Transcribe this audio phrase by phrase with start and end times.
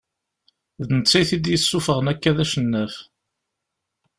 [0.87, 2.95] D netta i t-id-yessufɣen akka d acennaf.